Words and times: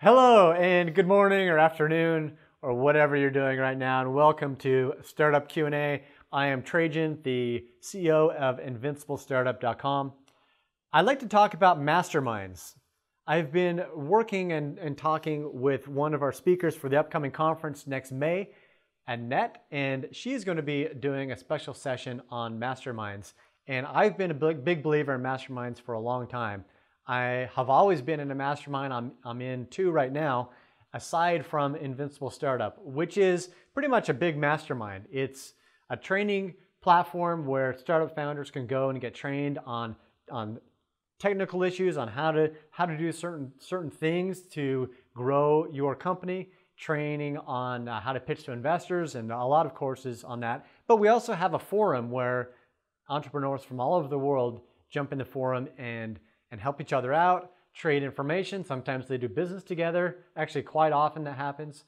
Hello, 0.00 0.52
and 0.52 0.94
good 0.94 1.08
morning 1.08 1.48
or 1.48 1.58
afternoon 1.58 2.38
or 2.62 2.72
whatever 2.72 3.16
you're 3.16 3.32
doing 3.32 3.58
right 3.58 3.76
now, 3.76 4.00
and 4.00 4.14
welcome 4.14 4.54
to 4.54 4.94
Startup 5.02 5.48
Q&A. 5.48 6.04
I 6.30 6.46
am 6.46 6.62
Trajan, 6.62 7.18
the 7.24 7.66
CEO 7.82 8.32
of 8.32 8.60
InvincibleStartup.com. 8.60 10.12
I'd 10.92 11.04
like 11.04 11.18
to 11.18 11.26
talk 11.26 11.54
about 11.54 11.80
masterminds. 11.80 12.76
I've 13.26 13.50
been 13.50 13.84
working 13.92 14.52
and, 14.52 14.78
and 14.78 14.96
talking 14.96 15.60
with 15.60 15.88
one 15.88 16.14
of 16.14 16.22
our 16.22 16.30
speakers 16.30 16.76
for 16.76 16.88
the 16.88 17.00
upcoming 17.00 17.32
conference 17.32 17.88
next 17.88 18.12
May, 18.12 18.50
Annette, 19.08 19.64
and 19.72 20.06
she's 20.12 20.44
going 20.44 20.58
to 20.58 20.62
be 20.62 20.86
doing 21.00 21.32
a 21.32 21.36
special 21.36 21.74
session 21.74 22.22
on 22.30 22.56
masterminds. 22.56 23.32
And 23.66 23.84
I've 23.84 24.16
been 24.16 24.30
a 24.30 24.34
big, 24.34 24.64
big 24.64 24.80
believer 24.80 25.16
in 25.16 25.22
masterminds 25.22 25.80
for 25.80 25.94
a 25.94 26.00
long 26.00 26.28
time. 26.28 26.64
I 27.08 27.48
have 27.56 27.70
always 27.70 28.02
been 28.02 28.20
in 28.20 28.30
a 28.30 28.34
mastermind. 28.34 28.92
I'm, 28.92 29.12
I'm 29.24 29.40
in 29.40 29.66
two 29.68 29.90
right 29.90 30.12
now, 30.12 30.50
aside 30.92 31.44
from 31.46 31.74
Invincible 31.74 32.28
Startup, 32.28 32.78
which 32.84 33.16
is 33.16 33.48
pretty 33.72 33.88
much 33.88 34.10
a 34.10 34.14
big 34.14 34.36
mastermind. 34.36 35.06
It's 35.10 35.54
a 35.88 35.96
training 35.96 36.54
platform 36.82 37.46
where 37.46 37.74
startup 37.78 38.14
founders 38.14 38.50
can 38.50 38.66
go 38.66 38.90
and 38.90 39.00
get 39.00 39.14
trained 39.14 39.58
on, 39.64 39.96
on 40.30 40.60
technical 41.18 41.62
issues, 41.62 41.96
on 41.96 42.08
how 42.08 42.30
to, 42.30 42.52
how 42.70 42.84
to 42.84 42.94
do 42.94 43.10
certain, 43.10 43.52
certain 43.58 43.90
things 43.90 44.42
to 44.42 44.90
grow 45.14 45.66
your 45.72 45.94
company, 45.94 46.50
training 46.76 47.38
on 47.38 47.88
uh, 47.88 48.00
how 48.00 48.12
to 48.12 48.20
pitch 48.20 48.44
to 48.44 48.52
investors, 48.52 49.14
and 49.14 49.32
a 49.32 49.44
lot 49.44 49.64
of 49.64 49.74
courses 49.74 50.24
on 50.24 50.40
that. 50.40 50.66
But 50.86 50.96
we 50.96 51.08
also 51.08 51.32
have 51.32 51.54
a 51.54 51.58
forum 51.58 52.10
where 52.10 52.50
entrepreneurs 53.08 53.64
from 53.64 53.80
all 53.80 53.94
over 53.94 54.08
the 54.08 54.18
world 54.18 54.60
jump 54.90 55.10
in 55.10 55.18
the 55.18 55.24
forum 55.24 55.68
and 55.78 56.20
and 56.50 56.60
help 56.60 56.80
each 56.80 56.92
other 56.92 57.12
out, 57.12 57.52
trade 57.74 58.02
information. 58.02 58.64
Sometimes 58.64 59.06
they 59.06 59.18
do 59.18 59.28
business 59.28 59.62
together. 59.62 60.18
Actually, 60.36 60.62
quite 60.62 60.92
often 60.92 61.24
that 61.24 61.36
happens. 61.36 61.84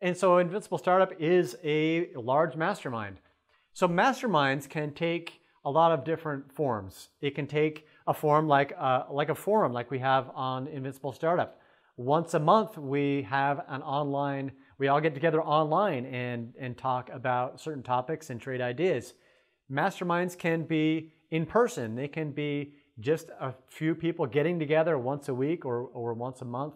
And 0.00 0.16
so 0.16 0.38
Invincible 0.38 0.78
Startup 0.78 1.12
is 1.18 1.56
a 1.64 2.08
large 2.14 2.56
mastermind. 2.56 3.20
So 3.72 3.88
masterminds 3.88 4.68
can 4.68 4.92
take 4.92 5.40
a 5.64 5.70
lot 5.70 5.92
of 5.92 6.04
different 6.04 6.52
forms. 6.52 7.08
It 7.20 7.34
can 7.34 7.46
take 7.46 7.86
a 8.06 8.14
form 8.14 8.46
like 8.46 8.72
a, 8.72 8.82
uh, 8.82 9.06
like 9.10 9.30
a 9.30 9.34
forum 9.34 9.72
like 9.72 9.90
we 9.90 9.98
have 10.00 10.30
on 10.34 10.66
Invincible 10.66 11.12
Startup. 11.12 11.58
Once 11.96 12.34
a 12.34 12.38
month, 12.38 12.76
we 12.76 13.22
have 13.22 13.64
an 13.68 13.80
online, 13.82 14.52
we 14.78 14.88
all 14.88 15.00
get 15.00 15.14
together 15.14 15.40
online 15.42 16.04
and, 16.06 16.52
and 16.58 16.76
talk 16.76 17.08
about 17.10 17.60
certain 17.60 17.82
topics 17.82 18.30
and 18.30 18.40
trade 18.40 18.60
ideas. 18.60 19.14
Masterminds 19.70 20.36
can 20.36 20.64
be 20.64 21.12
in 21.30 21.46
person. 21.46 21.94
They 21.94 22.08
can 22.08 22.32
be 22.32 22.74
just 23.00 23.30
a 23.40 23.54
few 23.68 23.94
people 23.94 24.26
getting 24.26 24.58
together 24.58 24.98
once 24.98 25.28
a 25.28 25.34
week 25.34 25.64
or, 25.64 25.82
or 25.92 26.14
once 26.14 26.40
a 26.42 26.44
month 26.44 26.74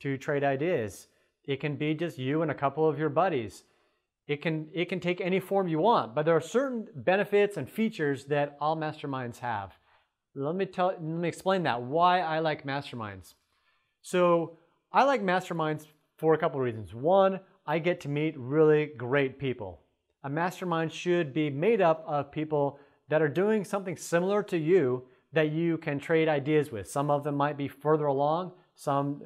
to 0.00 0.16
trade 0.16 0.44
ideas. 0.44 1.08
It 1.44 1.60
can 1.60 1.76
be 1.76 1.94
just 1.94 2.18
you 2.18 2.42
and 2.42 2.50
a 2.50 2.54
couple 2.54 2.88
of 2.88 2.98
your 2.98 3.08
buddies. 3.08 3.64
It 4.26 4.42
can, 4.42 4.68
it 4.72 4.88
can 4.88 5.00
take 5.00 5.20
any 5.20 5.40
form 5.40 5.68
you 5.68 5.78
want, 5.78 6.14
but 6.14 6.26
there 6.26 6.36
are 6.36 6.40
certain 6.40 6.86
benefits 6.94 7.56
and 7.56 7.68
features 7.68 8.26
that 8.26 8.56
all 8.60 8.76
masterminds 8.76 9.38
have. 9.38 9.72
Let 10.34 10.54
me, 10.54 10.66
tell, 10.66 10.88
let 10.88 11.00
me 11.00 11.26
explain 11.28 11.62
that, 11.62 11.82
why 11.82 12.20
I 12.20 12.40
like 12.40 12.66
masterminds. 12.66 13.34
So 14.02 14.58
I 14.92 15.04
like 15.04 15.22
masterminds 15.22 15.86
for 16.16 16.34
a 16.34 16.38
couple 16.38 16.60
of 16.60 16.64
reasons. 16.64 16.94
One, 16.94 17.40
I 17.66 17.78
get 17.78 18.00
to 18.02 18.08
meet 18.08 18.34
really 18.38 18.86
great 18.96 19.38
people. 19.38 19.80
A 20.24 20.28
mastermind 20.28 20.92
should 20.92 21.32
be 21.32 21.48
made 21.48 21.80
up 21.80 22.04
of 22.06 22.30
people 22.30 22.78
that 23.08 23.22
are 23.22 23.28
doing 23.28 23.64
something 23.64 23.96
similar 23.96 24.42
to 24.44 24.58
you 24.58 25.04
that 25.32 25.52
you 25.52 25.78
can 25.78 25.98
trade 25.98 26.28
ideas 26.28 26.72
with. 26.72 26.90
Some 26.90 27.10
of 27.10 27.24
them 27.24 27.36
might 27.36 27.56
be 27.56 27.68
further 27.68 28.06
along, 28.06 28.52
some 28.74 29.22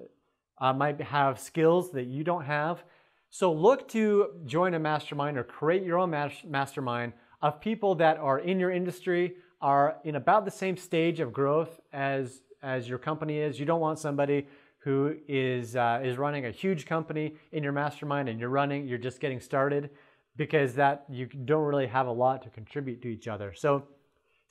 uh, 0.59 0.73
might 0.73 1.01
have 1.01 1.39
skills 1.39 1.93
that 1.93 2.05
you 2.05 2.25
don't 2.25 2.45
have. 2.45 2.83
So 3.31 3.53
look 3.53 3.89
to 3.89 4.29
join 4.45 4.75
a 4.75 4.79
mastermind 4.79 5.39
or 5.39 5.45
create 5.45 5.83
your 5.83 5.99
own 5.99 6.11
mastermind 6.47 7.13
of 7.41 7.61
people 7.61 7.95
that 7.97 8.19
are 8.19 8.39
in 8.39 8.61
your 8.61 8.71
industry, 8.71 9.37
are 9.61 9.97
in 10.05 10.17
about 10.17 10.45
the 10.45 10.51
same 10.51 10.77
stage 10.77 11.19
of 11.21 11.33
growth 11.33 11.81
as, 11.93 12.43
as 12.63 12.89
your 12.89 12.99
company 12.99 13.39
is. 13.39 13.59
You 13.59 13.67
don't 13.67 13.81
want 13.81 13.99
somebody 13.99 14.47
who 14.79 15.17
is, 15.29 15.77
uh, 15.77 16.01
is 16.05 16.19
running 16.19 16.47
a 16.47 16.51
huge 16.51 16.87
company 16.87 17.37
in 17.53 17.63
your 17.63 17.73
mastermind 17.73 18.29
and 18.29 18.39
you're 18.39 18.49
running, 18.49 18.87
you're 18.87 18.99
just 18.99 19.21
getting 19.21 19.41
started 19.41 19.91
because 20.37 20.75
that 20.75 21.05
you 21.09 21.27
don't 21.27 21.65
really 21.65 21.87
have 21.87 22.07
a 22.07 22.13
lot 22.13 22.43
to 22.43 22.51
contribute 22.51 23.01
to 23.03 23.09
each 23.09 23.29
other. 23.29 23.55
So 23.55 23.85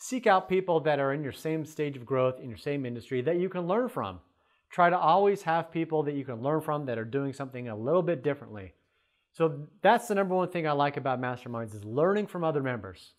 Seek 0.03 0.25
out 0.25 0.49
people 0.49 0.79
that 0.79 0.97
are 0.97 1.13
in 1.13 1.21
your 1.21 1.31
same 1.31 1.63
stage 1.63 1.95
of 1.95 2.07
growth, 2.07 2.39
in 2.39 2.49
your 2.49 2.57
same 2.57 2.87
industry 2.87 3.21
that 3.21 3.39
you 3.39 3.47
can 3.47 3.67
learn 3.67 3.87
from. 3.87 4.19
Try 4.71 4.89
to 4.89 4.97
always 4.97 5.43
have 5.43 5.71
people 5.71 6.01
that 6.01 6.15
you 6.15 6.25
can 6.25 6.41
learn 6.41 6.59
from 6.61 6.87
that 6.87 6.97
are 6.97 7.05
doing 7.05 7.33
something 7.33 7.67
a 7.67 7.75
little 7.75 8.01
bit 8.01 8.23
differently. 8.23 8.73
So 9.31 9.67
that's 9.83 10.07
the 10.07 10.15
number 10.15 10.33
one 10.33 10.49
thing 10.49 10.67
I 10.67 10.71
like 10.71 10.97
about 10.97 11.21
masterminds 11.21 11.75
is 11.75 11.85
learning 11.85 12.25
from 12.25 12.43
other 12.43 12.63
members. 12.63 13.13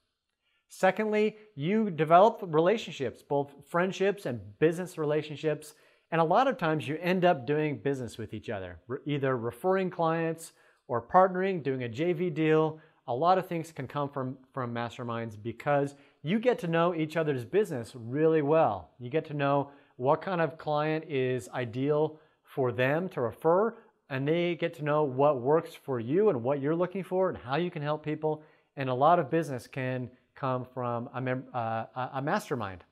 Secondly, 0.67 1.37
you 1.55 1.89
develop 1.89 2.41
relationships, 2.43 3.23
both 3.23 3.55
friendships 3.69 4.27
and 4.27 4.41
business 4.59 4.99
relationships. 4.99 5.75
And 6.11 6.21
a 6.21 6.25
lot 6.25 6.49
of 6.49 6.59
times 6.59 6.89
you 6.89 6.99
end 7.01 7.25
up 7.25 7.47
doing 7.47 7.79
business 7.79 8.19
with 8.19 8.35
each 8.35 8.51
other, 8.51 8.81
either 9.07 9.37
referring 9.37 9.89
clients 9.89 10.51
or 10.89 11.01
partnering, 11.01 11.63
doing 11.63 11.85
a 11.85 11.89
JV 11.89 12.35
deal. 12.35 12.81
A 13.07 13.15
lot 13.15 13.39
of 13.39 13.47
things 13.47 13.71
can 13.71 13.87
come 13.87 14.09
from, 14.09 14.37
from 14.53 14.75
masterminds 14.75 15.41
because 15.41 15.95
you 16.23 16.39
get 16.39 16.59
to 16.61 16.69
know 16.69 16.95
each 16.95 17.17
other's 17.17 17.45
business 17.45 17.93
really 17.95 18.43
well. 18.43 18.91
You 18.99 19.11
get 19.11 19.25
to 19.27 19.35
know 19.35 19.71
what 19.97 20.23
kind 20.23 20.41
of 20.41 20.57
client 20.57 21.05
is 21.09 21.49
ideal 21.49 22.19
for 22.43 22.73
them 22.73 23.09
to 23.11 23.21
refer, 23.21 23.75
and 24.09 24.27
they 24.27 24.55
get 24.55 24.75
to 24.75 24.85
know 24.85 25.05
what 25.05 25.41
works 25.41 25.75
for 25.75 25.99
you 25.99 26.29
and 26.29 26.43
what 26.43 26.61
you're 26.61 26.77
looking 26.77 27.03
for 27.03 27.29
and 27.29 27.39
how 27.39 27.57
you 27.57 27.71
can 27.71 27.83
help 27.83 28.05
people. 28.05 28.43
And 28.77 28.89
a 28.89 28.95
lot 28.95 29.19
of 29.19 29.31
business 29.31 29.67
can 29.67 30.11
come 30.35 30.65
from 30.65 31.09
a, 31.15 31.21
mem- 31.21 31.45
uh, 31.53 31.85
a 32.15 32.23
mastermind. 32.23 32.85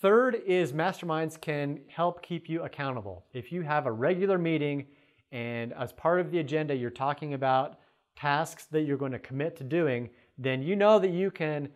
Third 0.00 0.42
is 0.46 0.72
masterminds 0.72 1.40
can 1.40 1.80
help 1.88 2.22
keep 2.22 2.48
you 2.48 2.62
accountable. 2.62 3.24
If 3.32 3.52
you 3.52 3.62
have 3.62 3.86
a 3.86 3.92
regular 3.92 4.38
meeting 4.38 4.86
and 5.32 5.72
as 5.72 5.92
part 5.92 6.20
of 6.20 6.30
the 6.30 6.38
agenda 6.38 6.74
you're 6.74 6.90
talking 6.90 7.34
about 7.34 7.78
tasks 8.16 8.66
that 8.66 8.82
you're 8.82 8.96
going 8.96 9.12
to 9.12 9.18
commit 9.18 9.56
to 9.56 9.64
doing, 9.64 10.10
then 10.38 10.62
you 10.62 10.76
know 10.76 10.98
that 10.98 11.10
you 11.10 11.30
can 11.30 11.68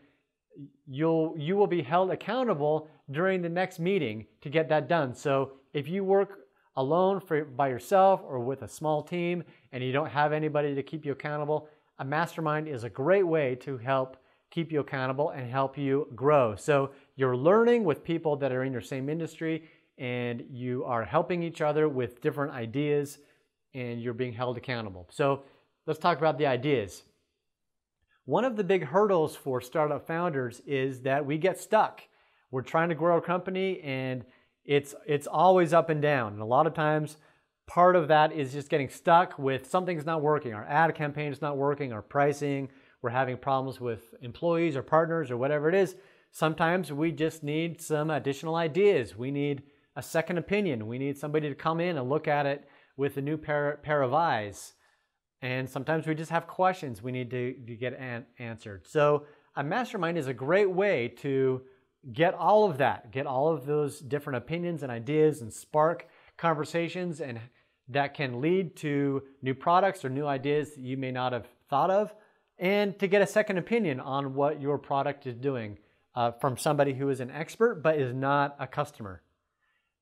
you'll 0.86 1.34
you 1.36 1.56
will 1.56 1.66
be 1.66 1.82
held 1.82 2.10
accountable 2.10 2.88
during 3.10 3.42
the 3.42 3.48
next 3.48 3.78
meeting 3.78 4.26
to 4.40 4.48
get 4.48 4.68
that 4.68 4.88
done. 4.88 5.14
So 5.14 5.52
if 5.72 5.88
you 5.88 6.04
work 6.04 6.40
alone 6.76 7.20
for, 7.20 7.44
by 7.44 7.68
yourself 7.68 8.20
or 8.24 8.40
with 8.40 8.62
a 8.62 8.68
small 8.68 9.02
team 9.02 9.42
and 9.72 9.82
you 9.82 9.92
don't 9.92 10.10
have 10.10 10.32
anybody 10.32 10.74
to 10.74 10.82
keep 10.82 11.04
you 11.04 11.12
accountable, 11.12 11.68
a 11.98 12.04
mastermind 12.04 12.68
is 12.68 12.84
a 12.84 12.90
great 12.90 13.26
way 13.26 13.54
to 13.56 13.78
help 13.78 14.16
keep 14.50 14.72
you 14.72 14.80
accountable 14.80 15.30
and 15.30 15.50
help 15.50 15.76
you 15.76 16.08
grow. 16.14 16.54
So 16.56 16.90
you're 17.16 17.36
learning 17.36 17.84
with 17.84 18.04
people 18.04 18.36
that 18.36 18.52
are 18.52 18.64
in 18.64 18.72
your 18.72 18.80
same 18.80 19.08
industry 19.08 19.64
and 19.98 20.44
you 20.50 20.84
are 20.84 21.04
helping 21.04 21.42
each 21.42 21.60
other 21.60 21.88
with 21.88 22.20
different 22.20 22.52
ideas 22.52 23.18
and 23.74 24.00
you're 24.00 24.14
being 24.14 24.32
held 24.32 24.56
accountable. 24.56 25.08
So 25.10 25.42
let's 25.86 25.98
talk 25.98 26.18
about 26.18 26.38
the 26.38 26.46
ideas. 26.46 27.02
One 28.28 28.44
of 28.44 28.56
the 28.56 28.62
big 28.64 28.84
hurdles 28.84 29.34
for 29.34 29.58
startup 29.58 30.06
founders 30.06 30.60
is 30.66 31.00
that 31.00 31.24
we 31.24 31.38
get 31.38 31.58
stuck. 31.58 32.02
We're 32.50 32.60
trying 32.60 32.90
to 32.90 32.94
grow 32.94 33.16
a 33.16 33.22
company 33.22 33.80
and 33.80 34.22
it's 34.66 34.94
it's 35.06 35.26
always 35.26 35.72
up 35.72 35.88
and 35.88 36.02
down. 36.02 36.34
And 36.34 36.42
a 36.42 36.44
lot 36.44 36.66
of 36.66 36.74
times 36.74 37.16
part 37.66 37.96
of 37.96 38.08
that 38.08 38.32
is 38.32 38.52
just 38.52 38.68
getting 38.68 38.90
stuck 38.90 39.38
with 39.38 39.70
something's 39.70 40.04
not 40.04 40.20
working. 40.20 40.52
Our 40.52 40.66
ad 40.66 40.94
campaign 40.94 41.32
is 41.32 41.40
not 41.40 41.56
working, 41.56 41.90
our 41.90 42.02
pricing, 42.02 42.68
we're 43.00 43.08
having 43.08 43.38
problems 43.38 43.80
with 43.80 44.12
employees 44.20 44.76
or 44.76 44.82
partners 44.82 45.30
or 45.30 45.38
whatever 45.38 45.70
it 45.70 45.74
is. 45.74 45.96
Sometimes 46.30 46.92
we 46.92 47.12
just 47.12 47.42
need 47.42 47.80
some 47.80 48.10
additional 48.10 48.56
ideas. 48.56 49.16
We 49.16 49.30
need 49.30 49.62
a 49.96 50.02
second 50.02 50.36
opinion. 50.36 50.86
We 50.86 50.98
need 50.98 51.16
somebody 51.16 51.48
to 51.48 51.54
come 51.54 51.80
in 51.80 51.96
and 51.96 52.10
look 52.10 52.28
at 52.28 52.44
it 52.44 52.68
with 52.94 53.16
a 53.16 53.22
new 53.22 53.38
pair, 53.38 53.80
pair 53.82 54.02
of 54.02 54.12
eyes. 54.12 54.74
And 55.40 55.68
sometimes 55.68 56.06
we 56.06 56.14
just 56.14 56.30
have 56.30 56.46
questions 56.46 57.02
we 57.02 57.12
need 57.12 57.30
to, 57.30 57.54
to 57.66 57.76
get 57.76 57.94
an 57.98 58.26
answered. 58.38 58.86
So 58.86 59.24
a 59.54 59.62
mastermind 59.62 60.18
is 60.18 60.26
a 60.26 60.34
great 60.34 60.70
way 60.70 61.08
to 61.18 61.62
get 62.12 62.34
all 62.34 62.68
of 62.68 62.78
that, 62.78 63.12
get 63.12 63.26
all 63.26 63.48
of 63.48 63.66
those 63.66 64.00
different 64.00 64.36
opinions 64.36 64.82
and 64.82 64.90
ideas 64.90 65.42
and 65.42 65.52
spark 65.52 66.08
conversations 66.36 67.20
and 67.20 67.40
that 67.88 68.14
can 68.14 68.40
lead 68.40 68.76
to 68.76 69.22
new 69.42 69.54
products 69.54 70.04
or 70.04 70.10
new 70.10 70.26
ideas 70.26 70.74
that 70.74 70.80
you 70.80 70.96
may 70.96 71.10
not 71.10 71.32
have 71.32 71.46
thought 71.68 71.90
of 71.90 72.14
and 72.58 72.98
to 72.98 73.06
get 73.06 73.22
a 73.22 73.26
second 73.26 73.58
opinion 73.58 74.00
on 74.00 74.34
what 74.34 74.60
your 74.60 74.78
product 74.78 75.26
is 75.26 75.34
doing 75.36 75.78
uh, 76.14 76.32
from 76.32 76.56
somebody 76.56 76.92
who 76.92 77.08
is 77.08 77.20
an 77.20 77.30
expert 77.30 77.82
but 77.82 77.98
is 77.98 78.14
not 78.14 78.56
a 78.58 78.66
customer. 78.66 79.22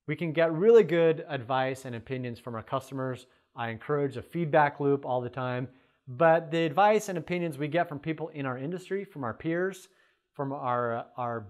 We 0.06 0.16
can 0.16 0.32
get 0.32 0.52
really 0.52 0.84
good 0.84 1.24
advice 1.28 1.84
and 1.84 1.94
opinions 1.94 2.38
from 2.38 2.54
our 2.54 2.62
customers 2.62 3.26
I 3.56 3.70
encourage 3.70 4.16
a 4.16 4.22
feedback 4.22 4.80
loop 4.80 5.04
all 5.04 5.20
the 5.20 5.30
time. 5.30 5.68
But 6.08 6.50
the 6.50 6.64
advice 6.64 7.08
and 7.08 7.18
opinions 7.18 7.58
we 7.58 7.68
get 7.68 7.88
from 7.88 7.98
people 7.98 8.28
in 8.28 8.46
our 8.46 8.58
industry, 8.58 9.04
from 9.04 9.24
our 9.24 9.34
peers, 9.34 9.88
from 10.34 10.52
our, 10.52 10.98
uh, 10.98 11.04
our 11.16 11.46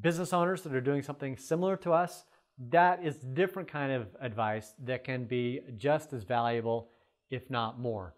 business 0.00 0.32
owners 0.32 0.62
that 0.62 0.74
are 0.74 0.80
doing 0.80 1.02
something 1.02 1.36
similar 1.36 1.76
to 1.78 1.92
us, 1.92 2.24
that 2.70 3.04
is 3.04 3.16
different 3.18 3.68
kind 3.68 3.92
of 3.92 4.08
advice 4.20 4.74
that 4.84 5.04
can 5.04 5.26
be 5.26 5.60
just 5.76 6.12
as 6.12 6.24
valuable, 6.24 6.90
if 7.30 7.48
not 7.50 7.78
more. 7.78 8.14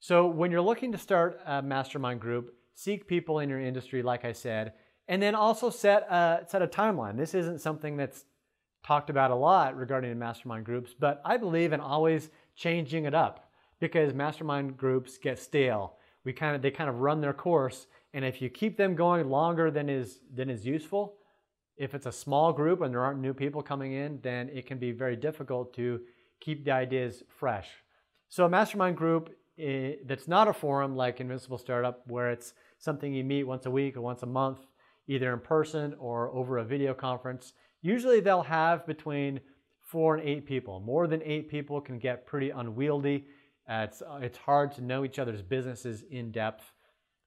So 0.00 0.26
when 0.26 0.50
you're 0.50 0.62
looking 0.62 0.92
to 0.92 0.98
start 0.98 1.40
a 1.46 1.60
mastermind 1.60 2.20
group, 2.20 2.54
seek 2.74 3.06
people 3.06 3.40
in 3.40 3.48
your 3.48 3.60
industry, 3.60 4.02
like 4.02 4.24
I 4.24 4.32
said, 4.32 4.72
and 5.08 5.22
then 5.22 5.34
also 5.34 5.68
set 5.68 6.02
a, 6.10 6.44
set 6.48 6.62
a 6.62 6.66
timeline. 6.66 7.18
This 7.18 7.34
isn't 7.34 7.60
something 7.60 7.96
that's 7.96 8.24
talked 8.84 9.10
about 9.10 9.30
a 9.30 9.34
lot 9.34 9.76
regarding 9.76 10.16
mastermind 10.18 10.64
groups, 10.64 10.94
but 10.98 11.20
I 11.24 11.36
believe 11.36 11.72
in 11.72 11.80
always 11.80 12.30
changing 12.54 13.06
it 13.06 13.14
up 13.14 13.50
because 13.80 14.14
mastermind 14.14 14.76
groups 14.76 15.18
get 15.18 15.38
stale. 15.38 15.96
We 16.24 16.32
kind 16.32 16.54
of 16.54 16.62
they 16.62 16.70
kind 16.70 16.88
of 16.88 17.00
run 17.00 17.20
their 17.20 17.32
course, 17.32 17.86
and 18.12 18.24
if 18.24 18.40
you 18.40 18.48
keep 18.48 18.76
them 18.76 18.94
going 18.94 19.28
longer 19.28 19.70
than 19.70 19.88
is 19.88 20.20
than 20.32 20.48
is 20.50 20.64
useful, 20.64 21.16
if 21.76 21.94
it's 21.94 22.06
a 22.06 22.12
small 22.12 22.52
group 22.52 22.80
and 22.82 22.92
there 22.94 23.02
aren't 23.02 23.20
new 23.20 23.34
people 23.34 23.62
coming 23.62 23.92
in, 23.92 24.20
then 24.22 24.48
it 24.50 24.66
can 24.66 24.78
be 24.78 24.92
very 24.92 25.16
difficult 25.16 25.74
to 25.74 26.00
keep 26.40 26.64
the 26.64 26.70
ideas 26.70 27.22
fresh. 27.28 27.68
So 28.28 28.44
a 28.44 28.48
mastermind 28.48 28.96
group 28.96 29.30
eh, 29.58 29.94
that's 30.06 30.28
not 30.28 30.48
a 30.48 30.52
forum 30.52 30.96
like 30.96 31.20
Invincible 31.20 31.58
Startup, 31.58 32.02
where 32.06 32.30
it's 32.30 32.54
something 32.78 33.12
you 33.12 33.24
meet 33.24 33.44
once 33.44 33.66
a 33.66 33.70
week 33.70 33.96
or 33.96 34.02
once 34.02 34.22
a 34.22 34.26
month, 34.26 34.60
either 35.08 35.32
in 35.32 35.40
person 35.40 35.94
or 35.98 36.30
over 36.30 36.58
a 36.58 36.64
video 36.64 36.94
conference. 36.94 37.54
Usually 37.84 38.20
they'll 38.20 38.42
have 38.42 38.86
between 38.86 39.40
four 39.82 40.16
and 40.16 40.26
eight 40.26 40.46
people. 40.46 40.80
More 40.80 41.06
than 41.06 41.20
eight 41.22 41.50
people 41.50 41.82
can 41.82 41.98
get 41.98 42.26
pretty 42.26 42.48
unwieldy. 42.48 43.26
Uh, 43.68 43.86
it's, 43.86 44.02
it's 44.22 44.38
hard 44.38 44.72
to 44.76 44.82
know 44.82 45.04
each 45.04 45.18
other's 45.18 45.42
businesses 45.42 46.02
in 46.10 46.32
depth. 46.32 46.64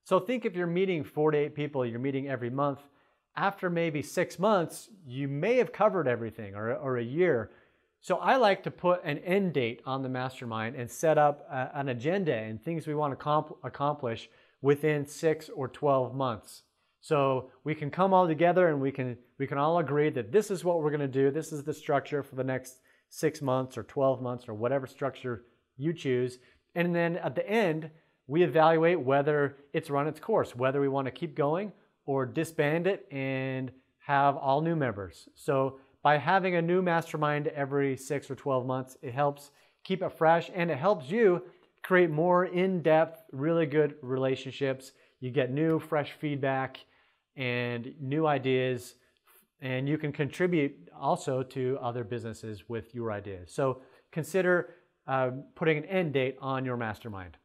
So 0.02 0.18
think 0.18 0.44
if 0.44 0.56
you're 0.56 0.66
meeting 0.66 1.04
four 1.04 1.30
to 1.30 1.38
eight 1.38 1.54
people, 1.54 1.86
you're 1.86 2.00
meeting 2.00 2.28
every 2.28 2.50
month, 2.50 2.80
after 3.36 3.70
maybe 3.70 4.02
six 4.02 4.40
months, 4.40 4.88
you 5.06 5.28
may 5.28 5.58
have 5.58 5.72
covered 5.72 6.08
everything 6.08 6.56
or, 6.56 6.74
or 6.74 6.96
a 6.96 7.04
year. 7.04 7.52
So 8.00 8.16
I 8.16 8.34
like 8.34 8.64
to 8.64 8.72
put 8.72 9.04
an 9.04 9.18
end 9.18 9.52
date 9.52 9.80
on 9.86 10.02
the 10.02 10.08
mastermind 10.08 10.74
and 10.74 10.90
set 10.90 11.18
up 11.18 11.46
a, 11.48 11.70
an 11.74 11.88
agenda 11.88 12.34
and 12.34 12.60
things 12.60 12.84
we 12.84 12.96
want 12.96 13.16
to 13.16 13.56
accomplish 13.62 14.28
within 14.60 15.06
six 15.06 15.48
or 15.48 15.68
12 15.68 16.16
months. 16.16 16.62
So 17.08 17.48
we 17.64 17.74
can 17.74 17.90
come 17.90 18.12
all 18.12 18.28
together 18.28 18.68
and 18.68 18.82
we 18.82 18.92
can, 18.92 19.16
we 19.38 19.46
can 19.46 19.56
all 19.56 19.78
agree 19.78 20.10
that 20.10 20.30
this 20.30 20.50
is 20.50 20.62
what 20.62 20.82
we're 20.82 20.90
going 20.90 21.00
to 21.00 21.08
do. 21.08 21.30
This 21.30 21.52
is 21.52 21.64
the 21.64 21.72
structure 21.72 22.22
for 22.22 22.34
the 22.34 22.44
next 22.44 22.82
six 23.08 23.40
months 23.40 23.78
or 23.78 23.82
12 23.84 24.20
months 24.20 24.46
or 24.46 24.52
whatever 24.52 24.86
structure 24.86 25.46
you 25.78 25.94
choose. 25.94 26.38
And 26.74 26.94
then 26.94 27.16
at 27.16 27.34
the 27.34 27.48
end, 27.48 27.88
we 28.26 28.42
evaluate 28.42 29.00
whether 29.00 29.56
it's 29.72 29.88
run 29.88 30.06
its 30.06 30.20
course, 30.20 30.54
whether 30.54 30.82
we 30.82 30.88
want 30.88 31.06
to 31.06 31.10
keep 31.10 31.34
going 31.34 31.72
or 32.04 32.26
disband 32.26 32.86
it 32.86 33.06
and 33.10 33.72
have 34.00 34.36
all 34.36 34.60
new 34.60 34.76
members. 34.76 35.30
So 35.34 35.80
by 36.02 36.18
having 36.18 36.56
a 36.56 36.62
new 36.62 36.82
mastermind 36.82 37.46
every 37.46 37.96
six 37.96 38.30
or 38.30 38.34
12 38.34 38.66
months, 38.66 38.98
it 39.00 39.14
helps 39.14 39.50
keep 39.82 40.02
it 40.02 40.12
fresh 40.12 40.50
and 40.54 40.70
it 40.70 40.76
helps 40.76 41.10
you 41.10 41.40
create 41.82 42.10
more 42.10 42.44
in-depth, 42.44 43.22
really 43.32 43.64
good 43.64 43.94
relationships. 44.02 44.92
You 45.20 45.30
get 45.30 45.50
new, 45.50 45.80
fresh 45.80 46.12
feedback 46.12 46.80
and 47.38 47.94
new 48.00 48.26
ideas, 48.26 48.96
and 49.60 49.88
you 49.88 49.96
can 49.96 50.12
contribute 50.12 50.90
also 50.94 51.42
to 51.42 51.78
other 51.80 52.04
businesses 52.04 52.68
with 52.68 52.94
your 52.94 53.12
ideas. 53.12 53.50
So 53.50 53.80
consider 54.10 54.74
uh, 55.06 55.30
putting 55.54 55.78
an 55.78 55.84
end 55.86 56.12
date 56.12 56.36
on 56.40 56.64
your 56.64 56.76
mastermind. 56.76 57.38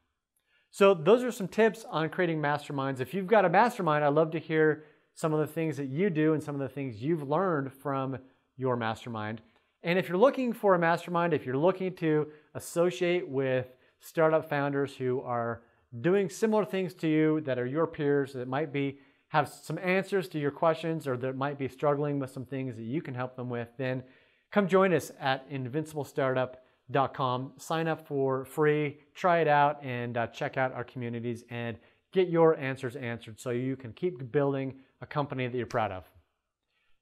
So 0.71 0.95
those 0.95 1.23
are 1.23 1.31
some 1.31 1.47
tips 1.47 1.85
on 1.87 2.09
creating 2.09 2.41
masterminds. 2.41 2.99
If 2.99 3.13
you've 3.13 3.27
got 3.27 3.45
a 3.45 3.49
mastermind, 3.49 4.03
I'd 4.03 4.09
love 4.09 4.31
to 4.31 4.39
hear 4.39 4.85
some 5.13 5.31
of 5.31 5.39
the 5.39 5.53
things 5.53 5.77
that 5.77 5.89
you 5.89 6.09
do 6.09 6.33
and 6.33 6.41
some 6.41 6.55
of 6.55 6.61
the 6.61 6.67
things 6.67 7.01
you've 7.03 7.29
learned 7.29 7.71
from 7.71 8.17
your 8.57 8.75
mastermind. 8.75 9.41
And 9.83 9.99
if 9.99 10.09
you're 10.09 10.17
looking 10.17 10.53
for 10.53 10.73
a 10.73 10.79
mastermind, 10.79 11.33
if 11.33 11.45
you're 11.45 11.57
looking 11.57 11.93
to 11.97 12.27
associate 12.55 13.29
with 13.29 13.67
startup 13.99 14.49
founders 14.49 14.95
who 14.95 15.21
are 15.21 15.61
doing 16.01 16.29
similar 16.29 16.65
things 16.65 16.95
to 16.95 17.07
you 17.07 17.41
that 17.41 17.59
are 17.59 17.67
your 17.67 17.85
peers 17.85 18.33
that 18.33 18.47
might 18.47 18.73
be 18.73 18.97
have 19.33 19.49
some 19.49 19.77
answers 19.79 20.29
to 20.29 20.37
your 20.37 20.51
questions 20.51 21.07
or 21.07 21.17
that 21.17 21.35
might 21.35 21.57
be 21.57 21.67
struggling 21.67 22.19
with 22.19 22.29
some 22.29 22.45
things 22.45 22.75
that 22.75 22.83
you 22.83 23.01
can 23.01 23.15
help 23.15 23.35
them 23.35 23.49
with, 23.49 23.67
then 23.77 24.03
come 24.51 24.67
join 24.67 24.93
us 24.93 25.11
at 25.19 25.49
invinciblestartup.com. 25.49 27.53
Sign 27.57 27.87
up 27.87 28.07
for 28.07 28.45
free, 28.45 28.99
try 29.15 29.39
it 29.39 29.47
out, 29.47 29.83
and 29.83 30.17
uh, 30.17 30.27
check 30.27 30.55
out 30.55 30.71
our 30.73 30.83
communities 30.83 31.45
and 31.49 31.79
get 32.11 32.29
your 32.29 32.55
answers 32.59 32.95
answered 32.95 33.39
so 33.39 33.49
you 33.49 33.75
can 33.75 33.91
keep 33.93 34.31
building 34.31 34.75
a 35.01 35.07
company 35.07 35.47
that 35.47 35.57
you're 35.57 35.65
proud 35.65 35.91
of. 35.91 36.07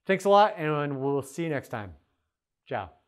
Thanks 0.07 0.23
a 0.23 0.29
lot, 0.29 0.53
and 0.57 1.01
we'll 1.01 1.21
see 1.21 1.43
you 1.43 1.49
next 1.49 1.67
time. 1.67 1.91
Ciao. 2.65 3.00